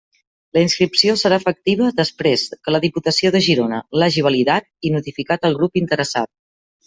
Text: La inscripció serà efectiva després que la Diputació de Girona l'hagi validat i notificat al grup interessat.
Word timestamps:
La 0.57 0.61
inscripció 0.67 1.13
serà 1.21 1.37
efectiva 1.41 1.89
després 1.99 2.45
que 2.67 2.73
la 2.75 2.79
Diputació 2.85 3.31
de 3.35 3.43
Girona 3.49 3.81
l'hagi 3.99 4.25
validat 4.29 4.69
i 4.91 4.95
notificat 4.95 5.49
al 5.51 5.59
grup 5.61 5.81
interessat. 5.83 6.33